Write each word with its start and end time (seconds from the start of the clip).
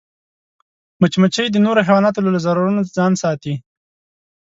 مچمچۍ 1.01 1.47
د 1.51 1.57
نورو 1.65 1.81
حیواناتو 1.87 2.19
له 2.35 2.39
ضررونو 2.45 2.81
ځان 2.95 3.11
ساتي 3.23 3.53